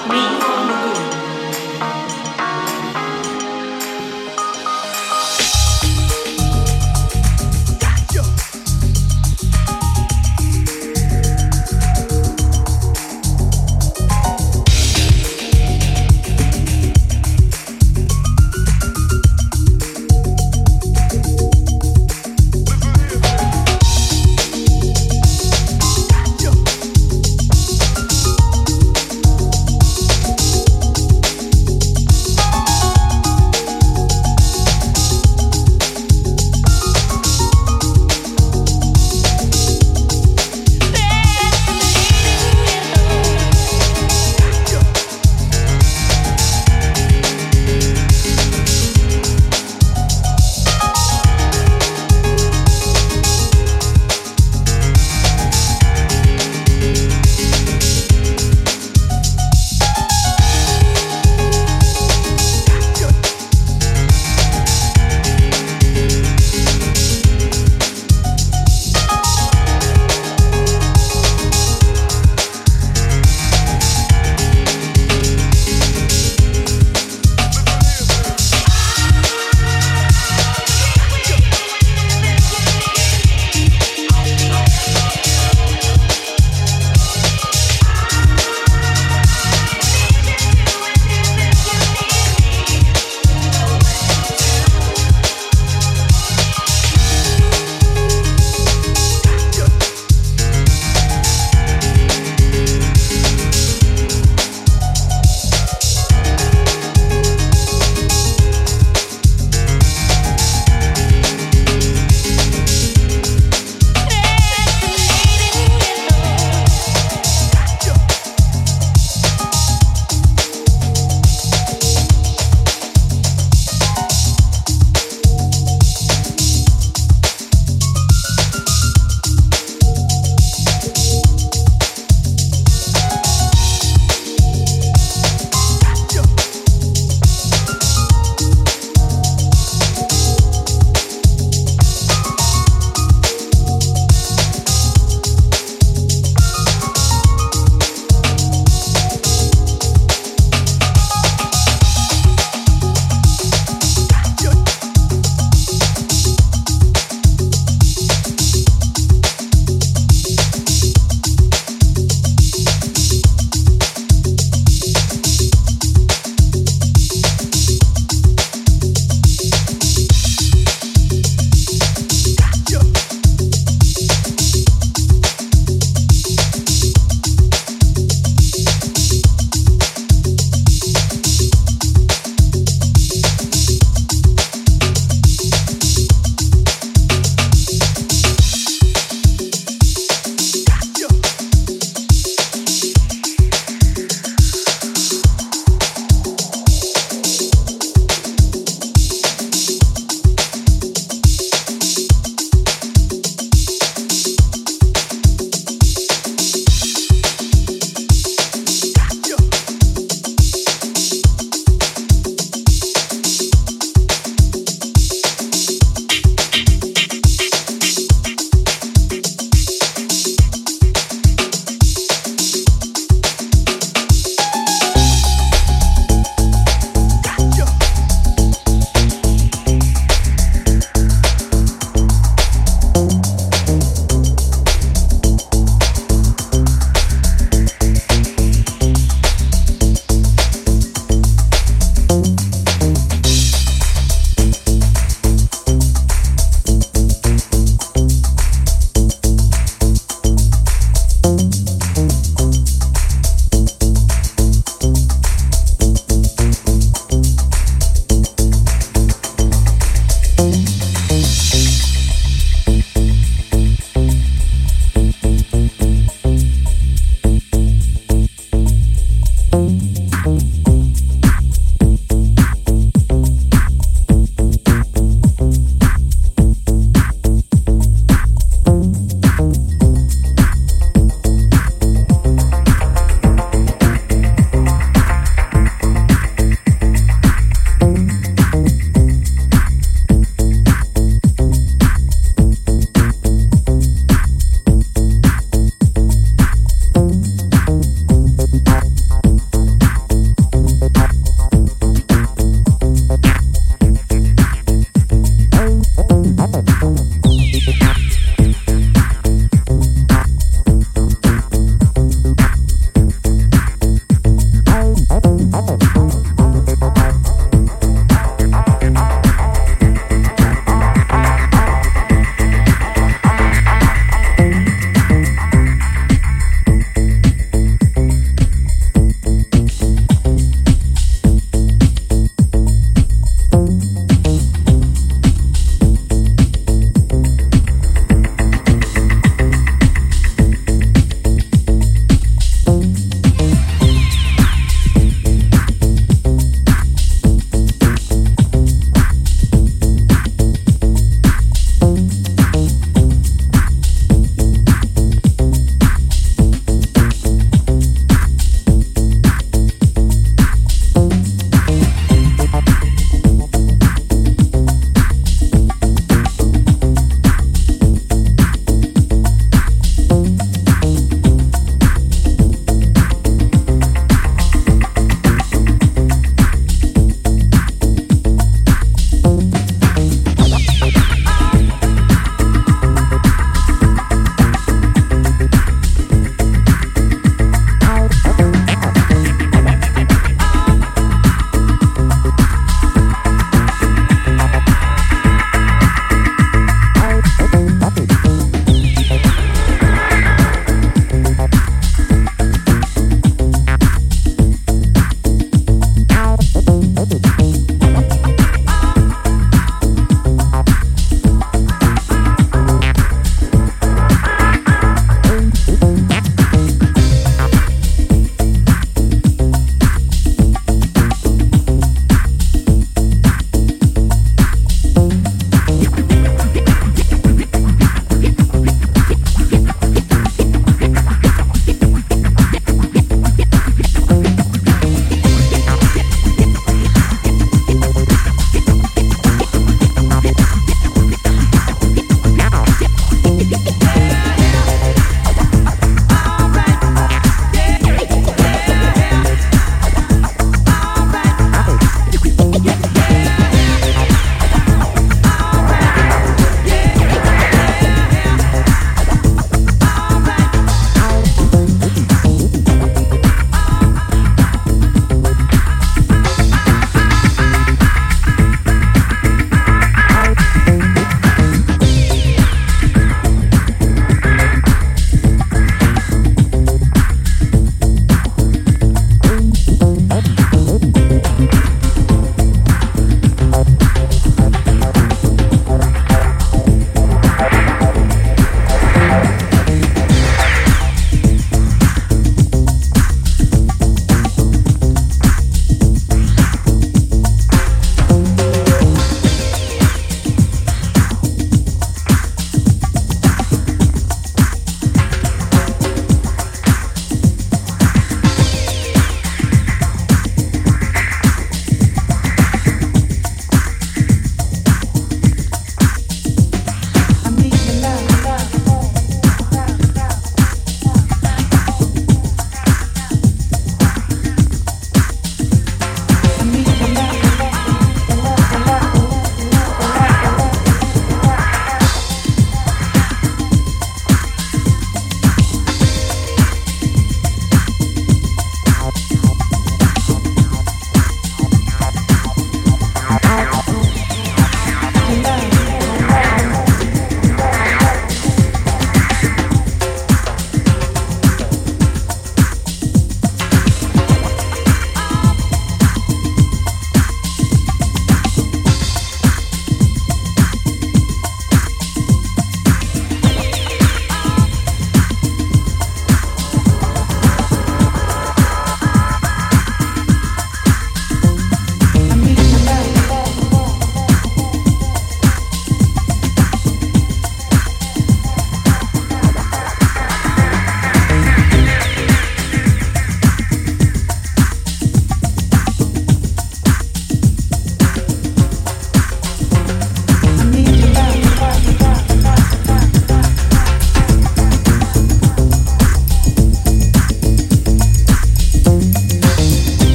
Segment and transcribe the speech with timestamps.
[0.00, 0.41] me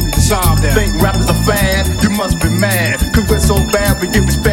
[0.00, 0.60] to solve.
[0.60, 2.02] Think rappers are fad?
[2.02, 3.00] You must be mad.
[3.14, 4.51] Cause we're so bad, we get respect.